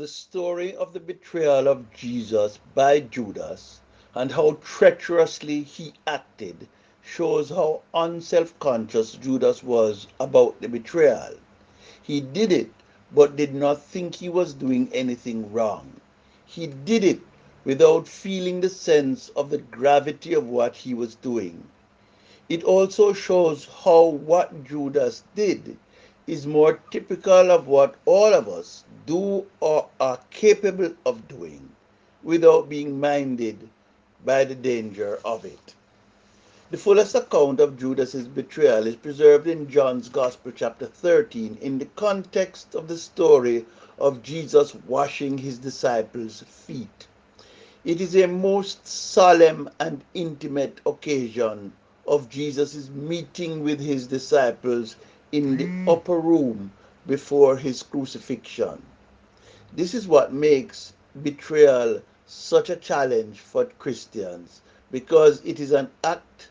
The 0.00 0.08
story 0.08 0.74
of 0.74 0.94
the 0.94 0.98
betrayal 0.98 1.68
of 1.68 1.92
Jesus 1.92 2.58
by 2.74 3.00
Judas 3.00 3.80
and 4.14 4.32
how 4.32 4.52
treacherously 4.62 5.62
he 5.62 5.92
acted 6.06 6.68
shows 7.02 7.50
how 7.50 7.82
unself 7.92 8.58
conscious 8.58 9.12
Judas 9.12 9.62
was 9.62 10.06
about 10.18 10.58
the 10.62 10.70
betrayal. 10.70 11.34
He 12.02 12.22
did 12.22 12.50
it, 12.50 12.70
but 13.14 13.36
did 13.36 13.54
not 13.54 13.82
think 13.82 14.14
he 14.14 14.30
was 14.30 14.54
doing 14.54 14.88
anything 14.94 15.52
wrong. 15.52 16.00
He 16.46 16.66
did 16.66 17.04
it 17.04 17.20
without 17.66 18.08
feeling 18.08 18.62
the 18.62 18.70
sense 18.70 19.28
of 19.36 19.50
the 19.50 19.58
gravity 19.58 20.32
of 20.32 20.48
what 20.48 20.76
he 20.76 20.94
was 20.94 21.14
doing. 21.16 21.68
It 22.48 22.64
also 22.64 23.12
shows 23.12 23.66
how 23.84 24.06
what 24.06 24.64
Judas 24.64 25.24
did 25.34 25.76
is 26.30 26.46
more 26.46 26.78
typical 26.92 27.50
of 27.50 27.66
what 27.66 27.96
all 28.04 28.32
of 28.32 28.46
us 28.48 28.84
do 29.04 29.44
or 29.58 29.88
are 29.98 30.20
capable 30.30 30.94
of 31.04 31.26
doing 31.26 31.68
without 32.22 32.68
being 32.68 33.00
minded 33.00 33.68
by 34.24 34.44
the 34.44 34.54
danger 34.54 35.18
of 35.24 35.44
it. 35.44 35.74
The 36.70 36.78
fullest 36.78 37.16
account 37.16 37.58
of 37.58 37.76
Judas's 37.76 38.28
betrayal 38.28 38.86
is 38.86 38.94
preserved 38.94 39.48
in 39.48 39.68
John's 39.68 40.08
Gospel, 40.08 40.52
chapter 40.54 40.86
13, 40.86 41.58
in 41.60 41.78
the 41.78 41.88
context 41.96 42.76
of 42.76 42.86
the 42.86 42.96
story 42.96 43.66
of 43.98 44.22
Jesus 44.22 44.72
washing 44.86 45.36
his 45.36 45.58
disciples' 45.58 46.44
feet. 46.46 47.08
It 47.84 48.00
is 48.00 48.14
a 48.14 48.28
most 48.28 48.86
solemn 48.86 49.68
and 49.80 50.04
intimate 50.14 50.80
occasion 50.86 51.72
of 52.06 52.28
Jesus' 52.28 52.88
meeting 52.88 53.64
with 53.64 53.80
his 53.80 54.06
disciples 54.06 54.94
in 55.32 55.56
the 55.56 55.66
mm. 55.66 55.72
upper 55.86 56.18
room 56.18 56.72
before 57.06 57.56
his 57.56 57.82
crucifixion. 57.82 58.82
This 59.72 59.94
is 59.94 60.06
what 60.06 60.32
makes 60.32 60.92
betrayal 61.22 62.02
such 62.26 62.70
a 62.70 62.76
challenge 62.76 63.40
for 63.40 63.64
Christians 63.64 64.60
because 64.90 65.44
it 65.44 65.60
is 65.60 65.72
an 65.72 65.90
act 66.04 66.48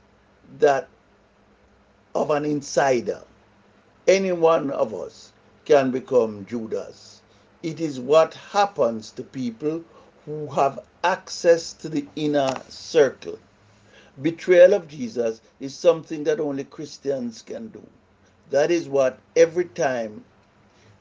that 0.60 0.88
of 2.16 2.32
an 2.32 2.46
insider. 2.46 3.22
Any 4.08 4.32
one 4.32 4.72
of 4.72 4.94
us 4.94 5.32
can 5.66 5.92
become 5.92 6.46
Judas. 6.46 7.22
It 7.62 7.80
is 7.80 8.00
what 8.00 8.34
happens 8.34 9.12
to 9.12 9.24
people 9.24 9.84
who 10.26 10.48
have 10.48 10.80
access 11.04 11.74
to 11.74 11.90
the 11.90 12.06
inner 12.16 12.54
circle 12.68 13.38
betrayal 14.22 14.74
of 14.74 14.88
Jesus 14.88 15.42
is 15.60 15.74
something 15.74 16.24
that 16.26 16.40
only 16.40 16.64
Christians 16.64 17.42
can 17.42 17.68
do. 17.70 17.82
That 18.50 18.72
is 18.72 18.90
what 18.90 19.20
every 19.36 19.66
time 19.66 20.24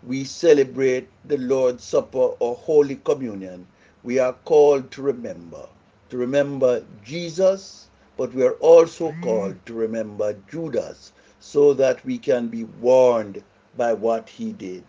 we 0.03 0.25
celebrate 0.25 1.09
the 1.25 1.39
Lord's 1.39 1.83
Supper 1.83 2.35
or 2.39 2.55
Holy 2.55 2.97
Communion, 2.97 3.67
we 4.03 4.19
are 4.19 4.35
called 4.45 4.91
to 4.93 5.03
remember. 5.03 5.67
To 6.11 6.17
remember 6.17 6.85
Jesus, 7.05 7.89
but 8.17 8.35
we 8.35 8.45
are 8.45 8.55
also 8.55 9.13
mm. 9.13 9.23
called 9.23 9.67
to 9.67 9.75
remember 9.75 10.37
Judas 10.51 11.13
so 11.41 11.73
that 11.75 12.05
we 12.05 12.19
can 12.19 12.49
be 12.49 12.65
warned 12.65 13.43
by 13.77 13.93
what 13.93 14.29
he 14.29 14.53
did. 14.53 14.85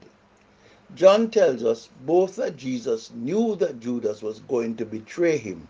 John 0.96 1.30
tells 1.30 1.64
us 1.64 1.90
both 2.06 2.36
that 2.38 2.58
Jesus 2.58 3.12
knew 3.14 3.56
that 3.58 3.80
Judas 3.80 4.22
was 4.22 4.40
going 4.40 4.76
to 4.78 4.86
betray 4.86 5.38
him 5.38 5.68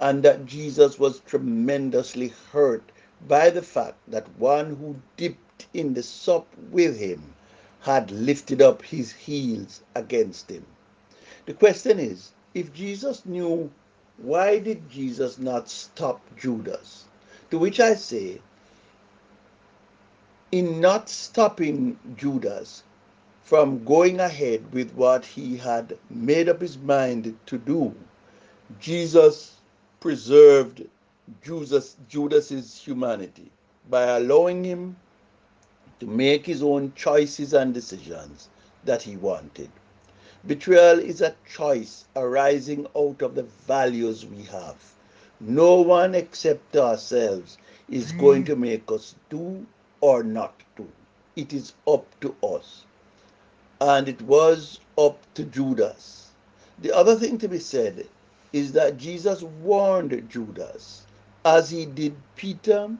and 0.00 0.22
that 0.22 0.46
Jesus 0.46 0.98
was 0.98 1.20
tremendously 1.20 2.32
hurt 2.50 2.82
by 3.28 3.50
the 3.50 3.62
fact 3.62 3.98
that 4.08 4.26
one 4.38 4.76
who 4.76 4.96
dipped 5.16 5.41
in 5.74 5.94
the 5.94 6.02
sup 6.02 6.46
with 6.70 6.98
him 6.98 7.34
had 7.80 8.10
lifted 8.10 8.62
up 8.62 8.82
his 8.82 9.12
heels 9.12 9.82
against 9.94 10.50
him. 10.50 10.64
The 11.46 11.54
question 11.54 11.98
is 11.98 12.32
if 12.54 12.72
Jesus 12.72 13.26
knew, 13.26 13.70
why 14.18 14.58
did 14.58 14.88
Jesus 14.88 15.38
not 15.38 15.68
stop 15.68 16.20
Judas? 16.36 17.04
To 17.50 17.58
which 17.58 17.80
I 17.80 17.94
say, 17.94 18.40
in 20.52 20.80
not 20.80 21.08
stopping 21.08 21.98
Judas 22.16 22.84
from 23.42 23.84
going 23.84 24.20
ahead 24.20 24.72
with 24.72 24.92
what 24.92 25.24
he 25.24 25.56
had 25.56 25.98
made 26.10 26.48
up 26.48 26.60
his 26.60 26.78
mind 26.78 27.36
to 27.46 27.58
do, 27.58 27.94
Jesus 28.78 29.56
preserved 29.98 30.86
Judas, 31.42 31.96
Judas's 32.08 32.78
humanity 32.78 33.50
by 33.90 34.02
allowing 34.04 34.62
him 34.62 34.96
to 36.02 36.08
make 36.08 36.44
his 36.44 36.64
own 36.64 36.92
choices 36.96 37.54
and 37.54 37.72
decisions 37.72 38.48
that 38.84 39.00
he 39.00 39.16
wanted. 39.16 39.70
Betrayal 40.44 40.98
is 40.98 41.20
a 41.20 41.36
choice 41.48 42.06
arising 42.16 42.88
out 42.96 43.22
of 43.22 43.36
the 43.36 43.44
values 43.68 44.26
we 44.26 44.42
have. 44.42 44.74
No 45.38 45.80
one 45.80 46.16
except 46.16 46.76
ourselves 46.76 47.56
is 47.88 48.10
going 48.10 48.42
to 48.46 48.56
make 48.56 48.90
us 48.90 49.14
do 49.30 49.64
or 50.00 50.24
not 50.24 50.60
do. 50.74 50.88
It 51.36 51.52
is 51.52 51.72
up 51.86 52.04
to 52.20 52.34
us. 52.42 52.84
And 53.80 54.08
it 54.08 54.20
was 54.22 54.80
up 54.98 55.20
to 55.34 55.44
Judas. 55.44 56.30
The 56.80 56.90
other 56.90 57.14
thing 57.14 57.38
to 57.38 57.46
be 57.46 57.60
said 57.60 58.08
is 58.52 58.72
that 58.72 58.96
Jesus 58.96 59.44
warned 59.44 60.28
Judas 60.28 61.06
as 61.44 61.70
he 61.70 61.86
did 61.86 62.16
Peter 62.34 62.90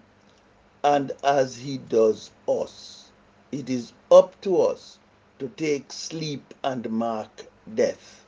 and 0.85 1.13
as 1.23 1.57
he 1.57 1.79
does 1.79 2.31
us. 2.49 3.11
It 3.53 3.71
is 3.71 3.93
up 4.11 4.41
to 4.43 4.61
us 4.61 4.99
to 5.39 5.49
take 5.49 5.93
sleep 5.93 6.55
and 6.65 6.89
mark 6.91 7.47
death, 7.75 8.25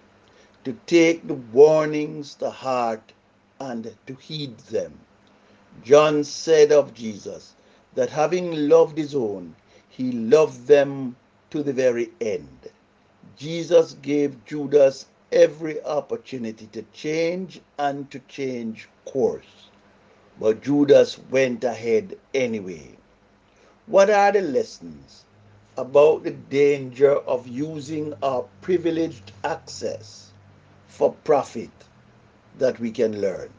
to 0.65 0.76
take 0.87 1.26
the 1.26 1.34
warnings 1.34 2.34
to 2.37 2.50
heart 2.50 3.12
and 3.60 3.94
to 4.06 4.15
heed 4.15 4.59
them. 4.59 5.00
John 5.82 6.25
said 6.25 6.72
of 6.72 6.94
Jesus 6.94 7.54
that 7.94 8.10
having 8.10 8.69
loved 8.69 8.98
his 8.98 9.15
own, 9.15 9.56
he 9.88 10.12
loved 10.12 10.66
them 10.66 11.16
to 11.50 11.62
the 11.62 11.72
very 11.72 12.10
end. 12.21 12.71
Jesus 13.36 13.94
gave 14.03 14.44
Judas 14.44 15.06
every 15.32 15.82
opportunity 15.82 16.66
to 16.69 16.82
change 16.92 17.60
and 17.78 18.10
to 18.10 18.21
change 18.28 18.88
course. 19.04 19.71
But 20.41 20.62
Judas 20.62 21.19
went 21.31 21.62
ahead 21.62 22.19
anyway. 22.34 22.97
What 23.87 24.11
are 24.11 24.33
the 24.33 24.41
lessons 24.41 25.25
about 25.77 26.25
the 26.25 26.33
danger 26.33 27.12
of 27.12 27.47
using 27.47 28.15
our 28.22 28.45
privileged 28.61 29.31
access 29.45 30.33
for 30.89 31.15
profit 31.25 31.71
that 32.59 32.81
we 32.81 32.91
can 32.91 33.21
learn? 33.21 33.50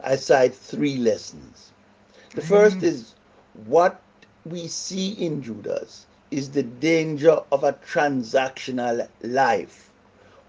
I 0.00 0.16
cite 0.16 0.54
three 0.54 0.98
lessons. 0.98 1.72
The 2.34 2.42
mm-hmm. 2.42 2.48
first 2.48 2.82
is 2.82 3.14
what 3.66 4.00
we 4.44 4.68
see 4.68 5.12
in 5.12 5.42
Judas 5.42 6.06
is 6.30 6.50
the 6.50 6.62
danger 6.62 7.40
of 7.50 7.64
a 7.64 7.72
transactional 7.72 9.08
life 9.22 9.90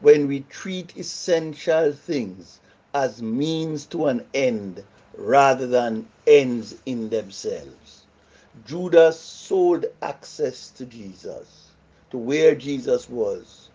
when 0.02 0.28
we 0.28 0.42
treat 0.42 0.96
essential 0.98 1.92
things 1.92 2.60
as 2.94 3.22
means 3.22 3.86
to 3.88 4.08
an 4.08 4.26
end 4.34 4.84
rather 5.20 5.68
than 5.68 6.08
ends 6.26 6.76
in 6.86 7.10
themselves. 7.10 8.04
Judas 8.66 9.20
sold 9.20 9.86
access 10.02 10.70
to 10.72 10.86
Jesus, 10.86 11.72
to 12.10 12.18
where 12.18 12.56
Jesus 12.56 13.10
was, 13.10 13.70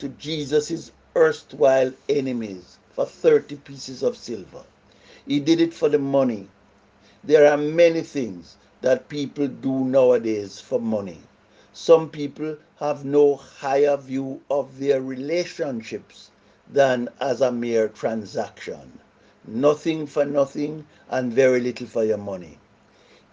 to 0.00 0.08
Jesus' 0.10 0.90
erstwhile 1.16 1.92
enemies 2.08 2.78
for 2.90 3.06
30 3.06 3.56
pieces 3.56 4.02
of 4.02 4.16
silver. 4.16 4.64
He 5.26 5.38
did 5.40 5.60
it 5.60 5.72
for 5.72 5.88
the 5.88 5.98
money. 5.98 6.48
There 7.22 7.50
are 7.50 7.56
many 7.56 8.02
things 8.02 8.56
that 8.80 9.08
people 9.08 9.46
do 9.46 9.84
nowadays 9.84 10.60
for 10.60 10.80
money. 10.80 11.18
Some 11.72 12.10
people 12.10 12.56
have 12.80 13.04
no 13.04 13.36
higher 13.36 13.96
view 13.96 14.40
of 14.50 14.78
their 14.78 15.00
relationships 15.00 16.30
than 16.72 17.08
as 17.20 17.40
a 17.40 17.52
mere 17.52 17.88
transaction. 17.88 18.98
Nothing 19.50 20.06
for 20.06 20.26
nothing 20.26 20.84
and 21.08 21.32
very 21.32 21.60
little 21.60 21.86
for 21.86 22.04
your 22.04 22.18
money. 22.18 22.58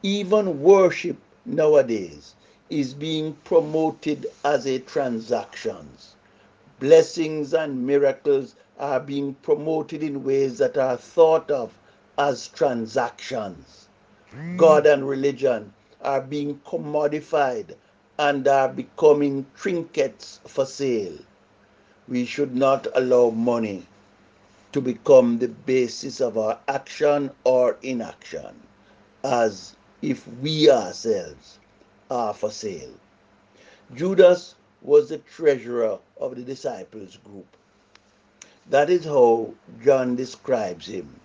Even 0.01 0.61
worship 0.61 1.17
nowadays 1.45 2.35
is 2.69 2.93
being 2.93 3.33
promoted 3.43 4.25
as 4.45 4.65
a 4.65 4.79
transactions. 4.79 6.15
Blessings 6.79 7.53
and 7.53 7.85
miracles 7.85 8.55
are 8.79 9.01
being 9.01 9.33
promoted 9.41 10.03
in 10.03 10.23
ways 10.23 10.57
that 10.59 10.77
are 10.77 10.95
thought 10.95 11.51
of 11.51 11.73
as 12.17 12.47
transactions. 12.47 13.89
Mm. 14.33 14.55
God 14.55 14.85
and 14.85 15.07
religion 15.07 15.73
are 16.01 16.21
being 16.21 16.61
commodified 16.65 17.75
and 18.17 18.47
are 18.47 18.69
becoming 18.69 19.45
trinkets 19.57 20.39
for 20.47 20.65
sale. 20.65 21.17
We 22.07 22.25
should 22.25 22.55
not 22.55 22.87
allow 22.95 23.31
money 23.31 23.85
to 24.75 24.81
become 24.81 25.39
the 25.39 25.47
basis 25.47 26.19
of 26.19 26.37
our 26.37 26.59
action 26.67 27.31
or 27.45 27.77
inaction, 27.81 28.53
as 29.23 29.73
if 30.01 30.27
we 30.41 30.69
ourselves 30.69 31.59
are 32.11 32.33
for 32.33 32.51
sale. 32.51 32.91
Judas 33.95 34.55
was 34.81 35.07
the 35.07 35.19
treasurer 35.19 35.97
of 36.19 36.35
the 36.35 36.41
disciples 36.41 37.17
group. 37.23 37.47
That 38.69 38.89
is 38.89 39.05
how 39.05 39.53
John 39.81 40.17
describes 40.17 40.87
him. 40.87 41.21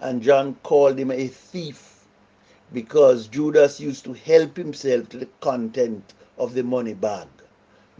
And 0.00 0.20
John 0.20 0.56
called 0.62 0.98
him 0.98 1.10
a 1.10 1.26
thief 1.26 2.04
because 2.74 3.28
Judas 3.28 3.80
used 3.80 4.04
to 4.04 4.12
help 4.12 4.58
himself 4.58 5.08
to 5.08 5.16
the 5.16 5.28
content 5.40 6.12
of 6.36 6.52
the 6.52 6.64
money 6.64 6.92
bag. 6.92 7.28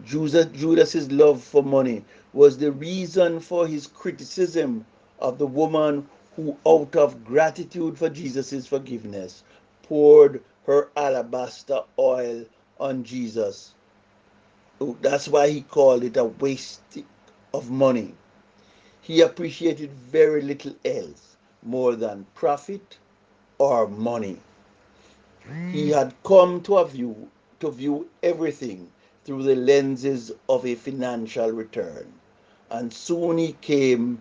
Judas, 0.05 0.45
Judas's 0.53 1.11
love 1.11 1.43
for 1.43 1.63
money 1.63 2.05
was 2.33 2.59
the 2.59 2.73
reason 2.73 3.41
for 3.41 3.67
his 3.67 3.87
criticism 3.87 4.85
of 5.19 5.39
the 5.39 5.47
woman 5.47 6.09
who, 6.37 6.57
out 6.67 6.95
of 6.97 7.25
gratitude 7.25 7.99
for 7.99 8.09
Jesus' 8.09 8.67
forgiveness, 8.67 9.43
poured 9.83 10.43
her 10.67 10.89
alabaster 10.97 11.81
oil 11.99 12.45
on 12.79 13.03
Jesus. 13.05 13.75
Oh, 14.81 14.97
that's 15.03 15.29
why 15.29 15.49
he 15.51 15.63
called 15.63 16.05
it 16.05 16.17
a 16.17 16.25
waste 16.25 16.99
of 17.53 17.71
money. 17.71 18.15
He 19.03 19.21
appreciated 19.21 19.93
very 19.93 20.41
little 20.41 20.77
else 20.85 21.37
more 21.63 21.97
than 21.97 22.27
profit 22.35 22.99
or 23.59 23.89
money. 23.89 24.39
He 25.73 25.91
had 25.91 26.15
come 26.25 26.63
to 26.63 26.79
a 26.79 26.87
view 26.87 27.29
to 27.61 27.71
view 27.71 28.09
everything 28.23 28.91
through 29.25 29.43
the 29.43 29.57
lenses 29.57 30.33
of 30.49 30.65
a 30.65 30.75
financial 30.75 31.51
return. 31.51 32.13
And 32.71 32.93
soon 32.93 33.39
he 33.39 33.53
came 33.55 34.21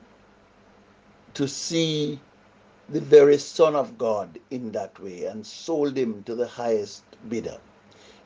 to 1.35 1.47
see 1.47 2.19
the 2.89 3.01
very 3.01 3.37
Son 3.37 3.75
of 3.75 3.97
God 3.97 4.39
in 4.49 4.71
that 4.71 4.99
way 4.99 5.25
and 5.25 5.45
sold 5.45 5.95
him 5.97 6.23
to 6.23 6.35
the 6.35 6.47
highest 6.47 7.03
bidder. 7.29 7.57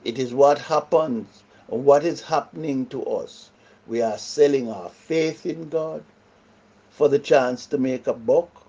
It 0.06 0.18
is 0.20 0.34
what 0.34 0.58
happens, 0.58 1.44
what 1.68 2.06
is 2.06 2.22
happening 2.22 2.86
to 2.88 3.04
us. 3.06 3.52
We 3.88 4.02
are 4.02 4.18
selling 4.18 4.72
our 4.72 4.90
faith 4.90 5.46
in 5.46 5.70
God 5.70 6.04
for 6.92 7.10
the 7.10 7.20
chance 7.20 7.66
to 7.68 7.78
make 7.78 8.08
a 8.08 8.14
buck. 8.14 8.66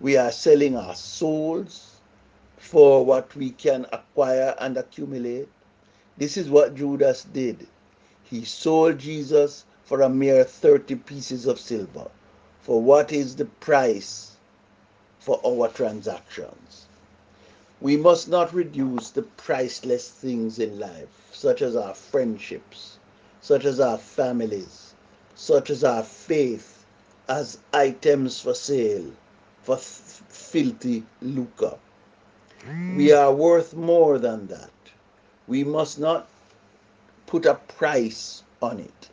We 0.00 0.16
are 0.18 0.32
selling 0.32 0.76
our 0.76 0.94
souls 0.94 2.00
for 2.58 3.04
what 3.04 3.34
we 3.34 3.50
can 3.50 3.86
acquire 3.92 4.54
and 4.60 4.76
accumulate. 4.76 5.48
This 6.18 6.36
is 6.36 6.50
what 6.50 6.74
Judas 6.74 7.24
did. 7.24 7.66
He 8.24 8.44
sold 8.44 8.98
Jesus 8.98 9.64
for 9.86 10.02
a 10.02 10.08
mere 10.08 10.44
30 10.44 10.96
pieces 10.96 11.46
of 11.46 11.58
silver. 11.58 12.10
For 12.60 12.82
what 12.82 13.12
is 13.12 13.36
the 13.36 13.46
price 13.46 14.32
for 15.18 15.40
our 15.46 15.68
transactions? 15.68 16.86
We 17.80 17.96
must 17.96 18.28
not 18.28 18.52
reduce 18.52 19.10
the 19.10 19.22
priceless 19.22 20.10
things 20.10 20.58
in 20.58 20.78
life, 20.78 21.30
such 21.32 21.62
as 21.62 21.76
our 21.76 21.94
friendships, 21.94 22.98
such 23.40 23.64
as 23.64 23.80
our 23.80 23.98
families, 23.98 24.94
such 25.34 25.70
as 25.70 25.84
our 25.84 26.02
faith, 26.02 26.84
as 27.28 27.58
items 27.72 28.40
for 28.40 28.54
sale 28.54 29.10
for 29.66 29.76
filthy 29.76 31.02
lucre. 31.20 31.76
We 32.94 33.10
are 33.10 33.34
worth 33.34 33.74
more 33.74 34.16
than 34.20 34.46
that. 34.46 34.70
We 35.48 35.64
must 35.64 35.98
not 35.98 36.28
put 37.26 37.46
a 37.46 37.54
price 37.54 38.44
on 38.62 38.78
it. 38.78 39.08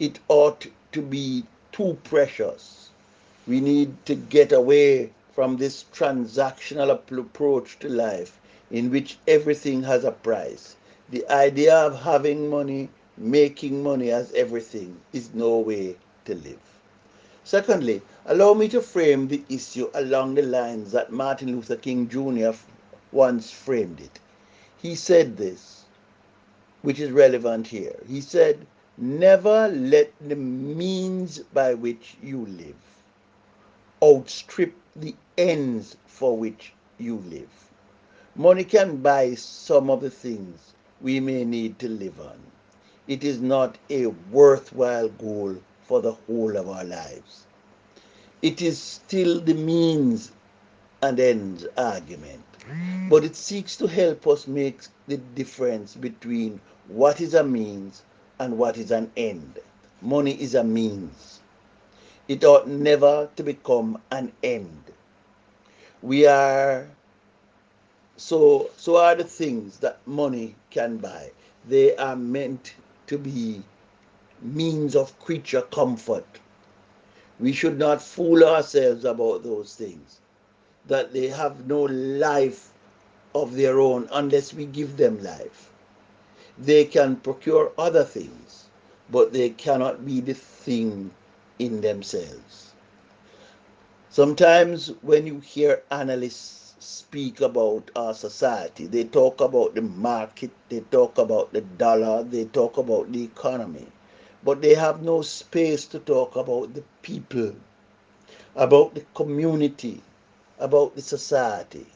It 0.00 0.18
ought 0.28 0.66
to 0.92 1.02
be 1.02 1.44
too 1.72 1.98
precious. 2.04 2.88
We 3.46 3.60
need 3.60 4.06
to 4.06 4.14
get 4.14 4.50
away 4.50 5.12
from 5.34 5.58
this 5.58 5.84
transactional 5.92 6.90
approach 6.90 7.78
to 7.80 7.88
life 7.90 8.40
in 8.70 8.90
which 8.90 9.18
everything 9.28 9.82
has 9.82 10.04
a 10.04 10.12
price. 10.12 10.76
The 11.10 11.28
idea 11.30 11.76
of 11.76 12.00
having 12.00 12.48
money, 12.48 12.88
making 13.18 13.82
money 13.82 14.10
as 14.10 14.32
everything, 14.32 14.98
is 15.12 15.34
no 15.34 15.58
way 15.58 15.96
to 16.24 16.34
live. 16.34 16.60
Secondly, 17.44 18.00
allow 18.24 18.54
me 18.54 18.68
to 18.68 18.80
frame 18.80 19.28
the 19.28 19.42
issue 19.50 19.90
along 19.92 20.34
the 20.34 20.42
lines 20.42 20.92
that 20.92 21.12
Martin 21.12 21.56
Luther 21.56 21.76
King 21.76 22.08
Jr. 22.08 22.56
once 23.12 23.50
framed 23.50 24.00
it. 24.00 24.18
He 24.80 24.94
said 24.94 25.36
this, 25.36 25.84
which 26.80 27.00
is 27.00 27.10
relevant 27.10 27.66
here. 27.66 27.96
He 28.08 28.22
said, 28.22 28.66
Never 29.02 29.68
let 29.68 30.12
the 30.20 30.36
means 30.36 31.38
by 31.38 31.72
which 31.72 32.18
you 32.22 32.44
live 32.44 32.76
outstrip 34.02 34.74
the 34.94 35.14
ends 35.38 35.96
for 36.06 36.36
which 36.36 36.74
you 36.98 37.16
live. 37.16 37.70
Money 38.36 38.62
can 38.64 38.98
buy 38.98 39.34
some 39.34 39.88
of 39.88 40.02
the 40.02 40.10
things 40.10 40.74
we 41.00 41.18
may 41.18 41.44
need 41.46 41.78
to 41.78 41.88
live 41.88 42.20
on. 42.20 42.38
It 43.08 43.24
is 43.24 43.40
not 43.40 43.78
a 43.88 44.08
worthwhile 44.08 45.08
goal 45.08 45.56
for 45.82 46.02
the 46.02 46.12
whole 46.12 46.56
of 46.56 46.68
our 46.68 46.84
lives. 46.84 47.46
It 48.42 48.60
is 48.60 48.78
still 48.78 49.40
the 49.40 49.54
means 49.54 50.30
and 51.02 51.18
ends 51.18 51.66
argument 51.78 52.44
but 53.08 53.24
it 53.24 53.34
seeks 53.34 53.76
to 53.76 53.86
help 53.86 54.26
us 54.28 54.46
make 54.46 54.82
the 55.08 55.16
difference 55.16 55.96
between 55.96 56.60
what 56.88 57.20
is 57.20 57.34
a 57.34 57.42
means 57.42 58.02
and 58.40 58.58
what 58.58 58.78
is 58.78 58.90
an 58.90 59.12
end. 59.16 59.58
Money 60.00 60.32
is 60.40 60.54
a 60.56 60.64
means. 60.64 61.40
It 62.26 62.42
ought 62.42 62.66
never 62.66 63.28
to 63.36 63.42
become 63.42 64.00
an 64.10 64.32
end. 64.42 64.84
We 66.02 66.26
are 66.26 66.88
so 68.16 68.70
so 68.76 68.96
are 68.96 69.14
the 69.14 69.24
things 69.24 69.78
that 69.78 69.98
money 70.06 70.56
can 70.70 70.96
buy. 70.98 71.30
They 71.68 71.96
are 71.96 72.16
meant 72.16 72.74
to 73.08 73.18
be 73.18 73.62
means 74.40 74.96
of 74.96 75.18
creature 75.20 75.62
comfort. 75.62 76.26
We 77.38 77.52
should 77.52 77.78
not 77.78 78.02
fool 78.02 78.44
ourselves 78.44 79.04
about 79.04 79.42
those 79.44 79.74
things 79.74 80.20
that 80.86 81.12
they 81.12 81.28
have 81.28 81.66
no 81.66 81.82
life 81.82 82.70
of 83.34 83.54
their 83.56 83.80
own 83.80 84.08
unless 84.12 84.54
we 84.54 84.66
give 84.66 84.96
them 84.96 85.22
life. 85.22 85.69
They 86.60 86.84
can 86.84 87.16
procure 87.16 87.72
other 87.78 88.04
things, 88.04 88.66
but 89.10 89.32
they 89.32 89.50
cannot 89.50 90.04
be 90.04 90.20
the 90.20 90.34
thing 90.34 91.10
in 91.58 91.80
themselves. 91.80 92.72
Sometimes 94.10 94.88
when 95.02 95.26
you 95.26 95.40
hear 95.40 95.82
analysts 95.90 96.74
speak 96.80 97.40
about 97.40 97.90
our 97.96 98.12
society, 98.12 98.86
they 98.86 99.04
talk 99.04 99.40
about 99.40 99.74
the 99.74 99.82
market, 99.82 100.50
they 100.68 100.80
talk 100.80 101.16
about 101.16 101.52
the 101.52 101.62
dollar, 101.62 102.24
they 102.24 102.44
talk 102.44 102.76
about 102.76 103.10
the 103.10 103.24
economy, 103.24 103.86
but 104.44 104.60
they 104.60 104.74
have 104.74 105.02
no 105.02 105.22
space 105.22 105.86
to 105.86 105.98
talk 106.00 106.36
about 106.36 106.74
the 106.74 106.82
people, 107.02 107.54
about 108.56 108.94
the 108.94 109.04
community, 109.14 110.02
about 110.58 110.94
the 110.94 111.02
society. 111.02 111.86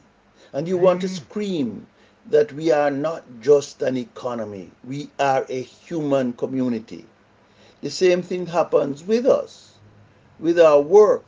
And 0.55 0.67
you 0.69 0.79
want 0.79 1.01
to 1.03 1.07
mm. 1.09 1.17
scream 1.17 1.87
that 2.31 2.53
we 2.53 2.71
are 2.71 2.91
not 2.91 3.25
just 3.41 3.83
an 3.83 3.97
economy, 3.97 4.71
we 4.85 5.11
are 5.19 5.45
a 5.49 5.63
human 5.63 6.33
community. 6.33 7.05
The 7.83 7.91
same 7.91 8.23
thing 8.23 8.47
happens 8.47 9.05
with 9.05 9.27
us, 9.27 9.75
with 10.39 10.59
our 10.59 10.81
work. 10.81 11.25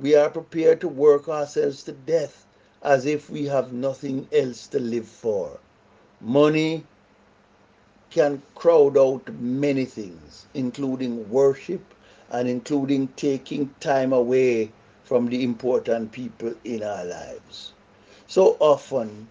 We 0.00 0.14
are 0.14 0.30
prepared 0.30 0.80
to 0.82 0.88
work 0.88 1.28
ourselves 1.28 1.82
to 1.84 1.92
death 1.92 2.46
as 2.82 3.06
if 3.06 3.28
we 3.28 3.46
have 3.46 3.72
nothing 3.72 4.28
else 4.32 4.68
to 4.68 4.78
live 4.78 5.08
for. 5.08 5.58
Money 6.20 6.84
can 8.10 8.40
crowd 8.54 8.96
out 8.96 9.28
many 9.34 9.84
things, 9.84 10.46
including 10.54 11.28
worship 11.28 11.82
and 12.30 12.48
including 12.48 13.08
taking 13.16 13.74
time 13.80 14.12
away 14.12 14.70
from 15.04 15.26
the 15.26 15.42
important 15.42 16.12
people 16.12 16.54
in 16.64 16.82
our 16.82 17.04
lives. 17.04 17.72
So 18.26 18.56
often 18.60 19.28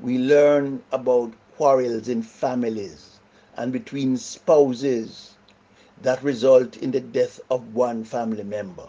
we 0.00 0.18
learn 0.18 0.82
about 0.92 1.32
quarrels 1.56 2.08
in 2.08 2.22
families 2.22 3.18
and 3.56 3.72
between 3.72 4.16
spouses 4.16 5.34
that 6.02 6.22
result 6.22 6.76
in 6.76 6.90
the 6.92 7.00
death 7.00 7.40
of 7.50 7.74
one 7.74 8.04
family 8.04 8.44
member. 8.44 8.88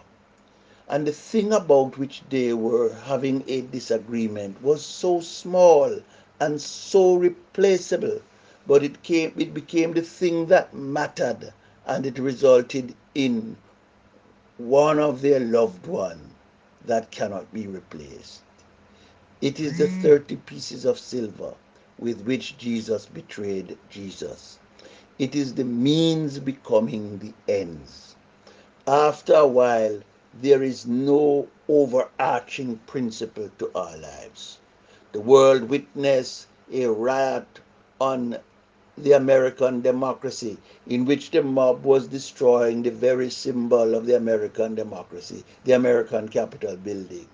And 0.88 1.06
the 1.08 1.12
thing 1.14 1.54
about 1.54 1.98
which 1.98 2.24
they 2.30 2.54
were 2.54 2.94
having 2.94 3.44
a 3.48 3.62
disagreement 3.62 4.62
was 4.64 4.86
so 4.86 5.22
small 5.22 6.00
and 6.40 6.62
so 6.62 7.16
replaceable, 7.16 8.22
but 8.68 8.84
it 8.84 9.04
came 9.04 9.34
it 9.38 9.54
became 9.54 9.94
the 9.94 10.02
thing 10.02 10.48
that 10.48 10.74
mattered 10.74 11.54
and 11.86 12.06
it 12.06 12.20
resulted 12.20 12.96
in 13.14 13.58
one 14.58 15.00
of 15.00 15.22
their 15.22 15.40
loved 15.40 15.88
one 15.88 16.32
that 16.86 17.10
cannot 17.12 17.54
be 17.54 17.68
replaced. 17.68 18.45
It 19.46 19.60
is 19.60 19.78
the 19.78 19.86
mm. 19.86 20.02
30 20.02 20.38
pieces 20.38 20.86
of 20.86 20.98
silver 20.98 21.54
with 22.00 22.22
which 22.22 22.58
Jesus 22.58 23.06
betrayed 23.06 23.78
Jesus. 23.92 24.58
It 25.20 25.36
is 25.36 25.54
the 25.54 25.64
means 25.64 26.40
becoming 26.40 27.20
the 27.20 27.32
ends. 27.48 28.16
After 28.88 29.36
a 29.36 29.46
while, 29.46 30.00
there 30.42 30.64
is 30.64 30.88
no 30.88 31.48
overarching 31.70 32.80
principle 32.88 33.52
to 33.60 33.70
our 33.76 33.96
lives. 33.98 34.58
The 35.12 35.22
world 35.22 35.70
witnessed 35.70 36.48
a 36.74 36.88
riot 36.88 37.60
on 38.02 38.40
the 38.98 39.12
American 39.12 39.82
democracy, 39.82 40.58
in 40.88 41.06
which 41.06 41.30
the 41.30 41.44
mob 41.44 41.84
was 41.84 42.08
destroying 42.08 42.82
the 42.82 42.90
very 42.90 43.30
symbol 43.30 43.94
of 43.94 44.08
the 44.08 44.16
American 44.16 44.74
democracy, 44.74 45.44
the 45.66 45.74
American 45.74 46.30
Capitol 46.30 46.78
building, 46.78 47.28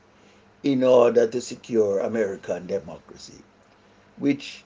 in 0.63 0.83
order 0.83 1.27
to 1.27 1.41
secure 1.41 1.99
American 1.99 2.67
democracy, 2.67 3.41
which 4.17 4.63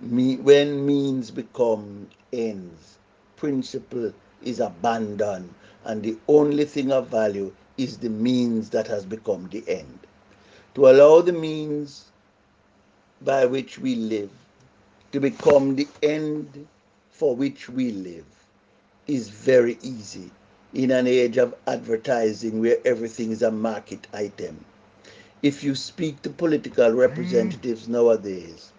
when 0.00 0.86
means 0.86 1.30
become 1.30 2.08
ends, 2.32 2.98
principle 3.36 4.12
is 4.42 4.60
abandoned, 4.60 5.52
and 5.84 6.02
the 6.02 6.16
only 6.28 6.64
thing 6.64 6.92
of 6.92 7.08
value 7.08 7.52
is 7.76 7.98
the 7.98 8.08
means 8.10 8.70
that 8.70 8.86
has 8.86 9.04
become 9.04 9.48
the 9.50 9.62
end. 9.68 9.98
To 10.74 10.88
allow 10.88 11.20
the 11.20 11.32
means 11.32 12.06
by 13.22 13.46
which 13.46 13.78
we 13.78 13.94
live 13.94 14.30
to 15.12 15.20
become 15.20 15.76
the 15.76 15.88
end 16.02 16.66
for 17.10 17.34
which 17.34 17.68
we 17.68 17.90
live 17.92 18.26
is 19.06 19.28
very 19.28 19.78
easy 19.82 20.30
in 20.74 20.90
an 20.90 21.06
age 21.06 21.38
of 21.38 21.54
advertising 21.66 22.60
where 22.60 22.76
everything 22.84 23.30
is 23.30 23.42
a 23.42 23.50
market 23.50 24.06
item. 24.12 24.64
If 25.42 25.62
you 25.62 25.76
speak 25.76 26.22
to 26.22 26.30
political 26.30 26.90
representatives 26.92 27.86
mm. 27.86 27.90
nowadays, 27.90 28.72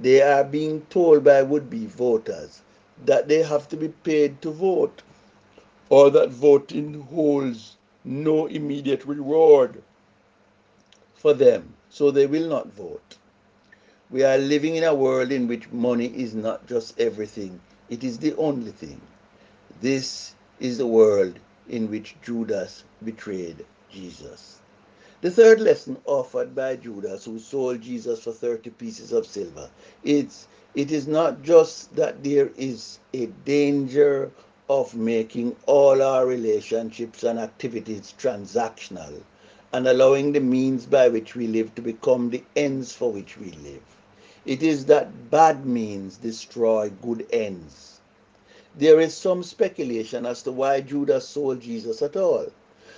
they 0.00 0.22
are 0.22 0.44
being 0.44 0.80
told 0.88 1.24
by 1.24 1.42
would 1.42 1.68
be 1.68 1.86
voters 1.86 2.62
that 3.04 3.28
they 3.28 3.42
have 3.42 3.68
to 3.68 3.76
be 3.76 3.88
paid 3.88 4.40
to 4.42 4.50
vote 4.50 5.02
or 5.90 6.10
that 6.10 6.30
voting 6.30 7.02
holds 7.02 7.76
no 8.04 8.46
immediate 8.46 9.04
reward 9.04 9.82
for 11.14 11.34
them, 11.34 11.74
so 11.90 12.10
they 12.10 12.26
will 12.26 12.48
not 12.48 12.72
vote. 12.72 13.16
We 14.10 14.22
are 14.22 14.38
living 14.38 14.76
in 14.76 14.84
a 14.84 14.94
world 14.94 15.32
in 15.32 15.48
which 15.48 15.70
money 15.70 16.06
is 16.06 16.34
not 16.34 16.66
just 16.66 16.98
everything, 16.98 17.60
it 17.90 18.04
is 18.04 18.18
the 18.18 18.34
only 18.36 18.70
thing. 18.70 19.00
This 19.80 20.34
is 20.60 20.78
the 20.78 20.86
world 20.86 21.38
in 21.68 21.90
which 21.90 22.16
Judas 22.22 22.84
betrayed 23.04 23.66
Jesus. 23.90 24.60
The 25.22 25.30
third 25.30 25.60
lesson 25.60 25.96
offered 26.04 26.54
by 26.54 26.76
Judas, 26.76 27.24
who 27.24 27.38
sold 27.38 27.80
Jesus 27.80 28.22
for 28.22 28.32
30 28.32 28.68
pieces 28.70 29.12
of 29.12 29.26
silver, 29.26 29.70
it's, 30.04 30.46
it 30.74 30.92
is 30.92 31.06
not 31.08 31.42
just 31.42 31.96
that 31.96 32.22
there 32.22 32.50
is 32.56 32.98
a 33.14 33.26
danger 33.46 34.30
of 34.68 34.94
making 34.94 35.56
all 35.64 36.02
our 36.02 36.26
relationships 36.26 37.22
and 37.22 37.38
activities 37.38 38.12
transactional 38.18 39.22
and 39.72 39.88
allowing 39.88 40.32
the 40.32 40.40
means 40.40 40.84
by 40.84 41.08
which 41.08 41.34
we 41.34 41.46
live 41.46 41.74
to 41.76 41.82
become 41.82 42.28
the 42.28 42.44
ends 42.54 42.92
for 42.92 43.10
which 43.10 43.38
we 43.38 43.52
live. 43.52 43.82
It 44.44 44.62
is 44.62 44.84
that 44.86 45.30
bad 45.30 45.64
means 45.64 46.18
destroy 46.18 46.90
good 47.02 47.26
ends. 47.32 48.00
There 48.76 49.00
is 49.00 49.14
some 49.14 49.42
speculation 49.42 50.26
as 50.26 50.42
to 50.42 50.52
why 50.52 50.82
Judas 50.82 51.26
sold 51.26 51.60
Jesus 51.60 52.02
at 52.02 52.16
all. 52.16 52.46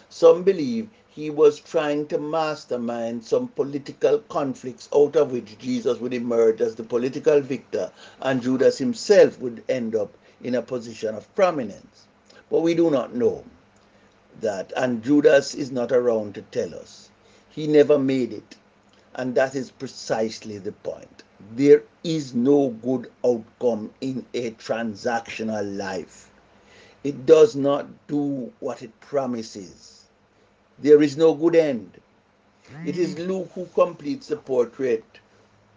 Some 0.08 0.42
believe 0.42 0.88
he 1.18 1.30
was 1.30 1.58
trying 1.58 2.06
to 2.06 2.16
mastermind 2.16 3.24
some 3.24 3.48
political 3.48 4.20
conflicts 4.28 4.88
out 4.94 5.16
of 5.16 5.32
which 5.32 5.58
Jesus 5.58 5.98
would 5.98 6.14
emerge 6.14 6.60
as 6.60 6.76
the 6.76 6.84
political 6.84 7.40
victor 7.40 7.90
and 8.22 8.40
Judas 8.40 8.78
himself 8.78 9.36
would 9.40 9.64
end 9.68 9.96
up 9.96 10.16
in 10.44 10.54
a 10.54 10.62
position 10.62 11.16
of 11.16 11.34
prominence. 11.34 12.06
But 12.48 12.60
we 12.60 12.72
do 12.72 12.88
not 12.88 13.16
know 13.16 13.44
that, 14.42 14.72
and 14.76 15.02
Judas 15.02 15.56
is 15.56 15.72
not 15.72 15.90
around 15.90 16.36
to 16.36 16.42
tell 16.42 16.72
us. 16.72 17.10
He 17.50 17.66
never 17.66 17.98
made 17.98 18.32
it, 18.32 18.54
and 19.16 19.34
that 19.34 19.56
is 19.56 19.72
precisely 19.72 20.58
the 20.58 20.70
point. 20.70 21.24
There 21.56 21.82
is 22.04 22.32
no 22.32 22.68
good 22.68 23.10
outcome 23.24 23.90
in 24.00 24.24
a 24.34 24.52
transactional 24.52 25.76
life. 25.76 26.30
It 27.02 27.26
does 27.26 27.56
not 27.56 27.88
do 28.06 28.52
what 28.60 28.84
it 28.84 29.00
promises. 29.00 29.97
There 30.80 31.02
is 31.02 31.16
no 31.16 31.34
good 31.34 31.56
end. 31.56 32.00
It 32.86 32.96
is 32.96 33.14
hmm. 33.14 33.22
Luke 33.22 33.50
who 33.54 33.66
completes 33.74 34.28
the 34.28 34.36
portrait 34.36 35.04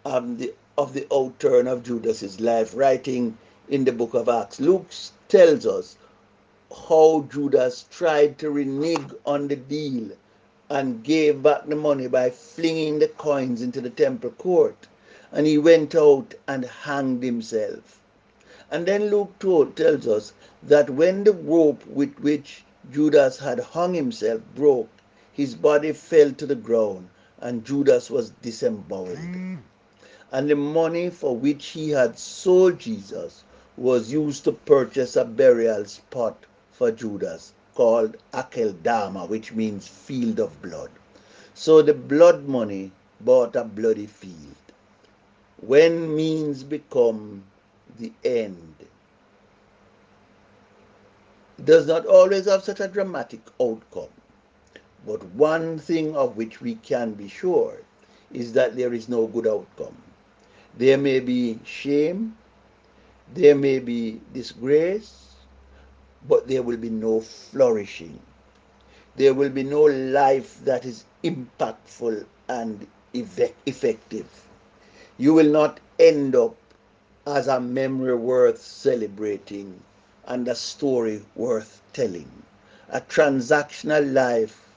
of 0.04 0.38
the, 0.38 0.54
of 0.78 0.94
the 0.94 1.06
outturn 1.10 1.66
of 1.66 1.82
Judas's 1.82 2.40
life, 2.40 2.72
writing 2.76 3.36
in 3.68 3.84
the 3.84 3.92
book 3.92 4.14
of 4.14 4.28
Acts. 4.28 4.60
Luke 4.60 4.86
tells 5.28 5.66
us 5.66 5.96
how 6.88 7.26
Judas 7.32 7.86
tried 7.90 8.38
to 8.38 8.50
renege 8.50 9.10
on 9.26 9.48
the 9.48 9.56
deal 9.56 10.10
and 10.70 11.02
gave 11.02 11.42
back 11.42 11.66
the 11.66 11.76
money 11.76 12.06
by 12.06 12.30
flinging 12.30 12.98
the 12.98 13.08
coins 13.08 13.60
into 13.60 13.80
the 13.80 13.90
temple 13.90 14.30
court. 14.30 14.86
And 15.32 15.46
he 15.46 15.58
went 15.58 15.94
out 15.94 16.34
and 16.46 16.64
hanged 16.64 17.22
himself. 17.22 18.00
And 18.70 18.86
then 18.86 19.10
Luke 19.10 19.38
told, 19.38 19.74
tells 19.76 20.06
us 20.06 20.32
that 20.62 20.90
when 20.90 21.24
the 21.24 21.32
rope 21.32 21.84
with 21.86 22.14
which 22.20 22.64
Judas 22.90 23.38
had 23.38 23.60
hung 23.60 23.94
himself 23.94 24.42
broke, 24.54 24.90
his 25.32 25.54
body 25.54 25.92
fell 25.92 26.32
to 26.32 26.46
the 26.46 26.56
ground 26.56 27.08
and 27.40 27.64
Judas 27.64 28.10
was 28.10 28.30
disemboweled. 28.42 29.18
Mm. 29.18 29.58
And 30.32 30.48
the 30.50 30.56
money 30.56 31.10
for 31.10 31.36
which 31.36 31.66
he 31.66 31.90
had 31.90 32.18
sold 32.18 32.78
Jesus 32.78 33.44
was 33.76 34.12
used 34.12 34.44
to 34.44 34.52
purchase 34.52 35.16
a 35.16 35.24
burial 35.24 35.84
spot 35.84 36.44
for 36.72 36.90
Judas 36.90 37.52
called 37.74 38.16
Akeldama, 38.32 39.28
which 39.28 39.52
means 39.52 39.88
field 39.88 40.38
of 40.40 40.60
blood. 40.60 40.90
So 41.54 41.82
the 41.82 41.94
blood 41.94 42.48
money 42.48 42.92
bought 43.20 43.56
a 43.56 43.64
bloody 43.64 44.06
field. 44.06 44.56
When 45.60 46.14
means 46.14 46.64
become 46.64 47.44
the 47.98 48.12
end, 48.24 48.74
does 51.64 51.86
not 51.86 52.06
always 52.06 52.46
have 52.46 52.64
such 52.64 52.80
a 52.80 52.88
dramatic 52.88 53.40
outcome. 53.60 54.08
But 55.06 55.24
one 55.34 55.78
thing 55.78 56.16
of 56.16 56.36
which 56.36 56.60
we 56.60 56.76
can 56.76 57.12
be 57.12 57.28
sure 57.28 57.78
is 58.32 58.52
that 58.54 58.76
there 58.76 58.92
is 58.94 59.08
no 59.08 59.26
good 59.26 59.46
outcome. 59.46 59.96
There 60.76 60.96
may 60.98 61.20
be 61.20 61.58
shame, 61.64 62.36
there 63.34 63.54
may 63.54 63.78
be 63.78 64.20
disgrace, 64.32 65.34
but 66.28 66.48
there 66.48 66.62
will 66.62 66.76
be 66.76 66.90
no 66.90 67.20
flourishing. 67.20 68.18
There 69.16 69.34
will 69.34 69.50
be 69.50 69.62
no 69.62 69.82
life 69.82 70.64
that 70.64 70.84
is 70.84 71.04
impactful 71.22 72.24
and 72.48 72.86
effective. 73.12 74.26
You 75.18 75.34
will 75.34 75.50
not 75.50 75.80
end 75.98 76.34
up 76.34 76.56
as 77.26 77.48
a 77.48 77.60
memory 77.60 78.16
worth 78.16 78.60
celebrating 78.60 79.80
and 80.26 80.48
a 80.48 80.54
story 80.54 81.22
worth 81.34 81.80
telling. 81.92 82.42
A 82.88 83.00
transactional 83.00 84.12
life 84.12 84.68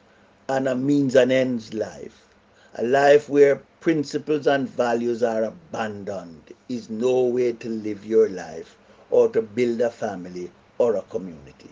and 0.47 0.67
a 0.67 0.75
means 0.75 1.15
and 1.15 1.31
ends 1.31 1.73
life. 1.73 2.27
A 2.75 2.83
life 2.83 3.29
where 3.29 3.61
principles 3.79 4.47
and 4.47 4.69
values 4.69 5.23
are 5.23 5.43
abandoned 5.43 6.53
is 6.69 6.89
no 6.89 7.23
way 7.23 7.51
to 7.53 7.69
live 7.69 8.05
your 8.05 8.29
life 8.29 8.77
or 9.09 9.29
to 9.29 9.41
build 9.41 9.81
a 9.81 9.89
family 9.89 10.51
or 10.77 10.95
a 10.95 11.01
community. 11.03 11.71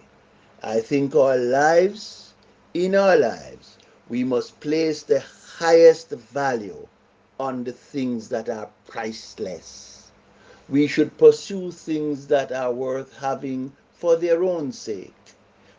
I 0.64 0.80
think 0.80 1.16
our 1.16 1.38
lives, 1.38 2.34
in 2.74 2.96
our 2.96 3.16
lives, 3.18 3.78
we 4.10 4.24
must 4.24 4.60
place 4.60 5.04
the 5.04 5.20
highest 5.58 6.10
value 6.10 6.88
on 7.40 7.64
the 7.64 7.72
things 7.72 8.30
that 8.30 8.50
are 8.50 8.70
priceless. 8.88 9.93
We 10.74 10.88
should 10.88 11.20
pursue 11.20 11.72
things 11.72 12.26
that 12.28 12.52
are 12.52 12.74
worth 12.74 13.18
having 13.18 13.74
for 13.94 14.16
their 14.16 14.44
own 14.44 14.72
sake. 14.72 15.14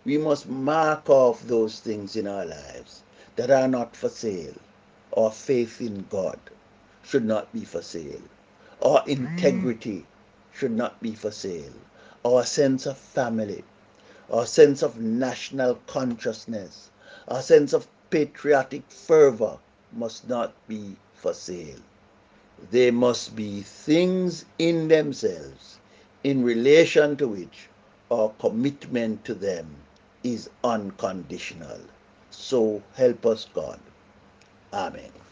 We 0.05 0.19
must 0.19 0.49
mark 0.49 1.11
off 1.11 1.43
those 1.43 1.81
things 1.81 2.15
in 2.15 2.29
our 2.29 2.47
lives 2.47 3.03
that 3.35 3.51
are 3.51 3.67
not 3.67 3.97
for 3.97 4.09
sale 4.09 4.55
our 5.17 5.31
faith 5.31 5.81
in 5.81 6.05
God 6.11 6.39
should 7.05 7.25
not 7.25 7.53
be 7.53 7.65
for 7.65 7.83
sale. 7.83 8.23
Our 8.83 9.05
integrity 9.07 10.07
should 10.53 10.73
not 10.73 11.01
be 11.01 11.15
for 11.15 11.31
sale. 11.31 11.73
Our 12.25 12.45
sense 12.45 12.87
of 12.87 12.99
family, 12.99 13.63
our 14.31 14.47
sense 14.47 14.83
of 14.83 15.01
national 15.01 15.77
consciousness, 15.87 16.91
our 17.29 17.43
sense 17.43 17.73
of 17.73 17.87
patriotic 18.11 18.83
fervor 18.91 19.59
must 19.93 20.29
not 20.29 20.53
be 20.67 20.97
for 21.15 21.33
sale. 21.35 21.81
They 22.71 22.91
must 22.91 23.37
be 23.37 23.63
things 23.63 24.45
in 24.59 24.89
themselves, 24.89 25.79
in 26.25 26.45
relation 26.45 27.17
to 27.19 27.29
which 27.29 27.69
our 28.11 28.31
commitment 28.41 29.25
to 29.27 29.35
them 29.35 29.69
is 30.25 30.51
unconditional. 30.65 31.81
So 32.31 32.83
help 32.95 33.27
us 33.27 33.49
God. 33.55 33.81
Amen. 34.73 35.24